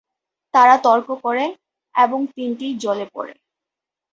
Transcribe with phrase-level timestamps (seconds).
[0.53, 1.45] তারা তর্ক করে,
[1.95, 3.33] এবং তিনটিই জলে পড়ে।